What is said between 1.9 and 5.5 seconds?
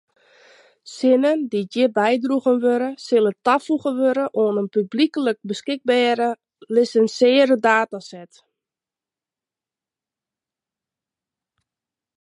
bydroegen wurde sille tafoege wurde oan in publyklik